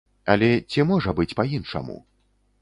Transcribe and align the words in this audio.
Але 0.35 0.47
ці 0.75 0.85
можа 0.93 1.13
быць 1.19 1.35
па-іншаму? 1.41 1.99